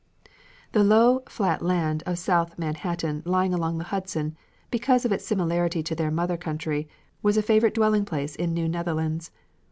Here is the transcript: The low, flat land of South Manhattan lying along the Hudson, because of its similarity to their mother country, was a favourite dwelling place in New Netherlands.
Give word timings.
The 0.71 0.83
low, 0.83 1.21
flat 1.27 1.61
land 1.61 2.01
of 2.07 2.17
South 2.17 2.57
Manhattan 2.57 3.21
lying 3.23 3.53
along 3.53 3.77
the 3.77 3.83
Hudson, 3.93 4.35
because 4.71 5.05
of 5.05 5.11
its 5.11 5.23
similarity 5.27 5.83
to 5.83 5.93
their 5.93 6.09
mother 6.09 6.37
country, 6.37 6.89
was 7.21 7.37
a 7.37 7.43
favourite 7.43 7.75
dwelling 7.75 8.05
place 8.05 8.35
in 8.35 8.51
New 8.51 8.67
Netherlands. 8.67 9.29